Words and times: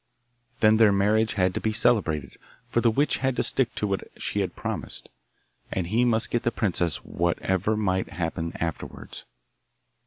Then 0.61 0.77
their 0.77 0.91
marriage 0.91 1.33
had 1.35 1.53
to 1.53 1.61
be 1.61 1.71
celebrated, 1.73 2.35
for 2.67 2.81
the 2.81 2.89
witch 2.89 3.17
had 3.17 3.35
to 3.35 3.43
stick 3.43 3.75
to 3.75 3.85
what 3.85 4.07
she 4.19 4.39
had 4.39 4.55
promised, 4.55 5.09
and 5.71 5.85
he 5.85 6.05
must 6.05 6.31
get 6.31 6.41
the 6.41 6.49
princess 6.49 6.95
whatever 7.05 7.77
might 7.77 8.09
happen 8.09 8.53
afterwards. 8.59 9.25